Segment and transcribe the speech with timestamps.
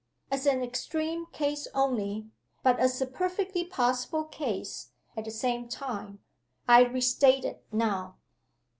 [0.31, 2.31] As an extreme case only
[2.63, 6.23] but as a perfectly possible case, at the same time
[6.67, 8.15] I restate it now."